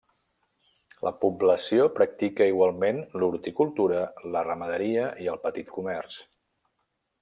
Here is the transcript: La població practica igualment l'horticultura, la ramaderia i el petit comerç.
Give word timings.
La 1.07 1.11
població 1.25 1.85
practica 1.99 2.49
igualment 2.53 3.03
l'horticultura, 3.23 4.03
la 4.37 4.45
ramaderia 4.51 5.09
i 5.27 5.33
el 5.37 5.43
petit 5.49 5.75
comerç. 5.79 6.23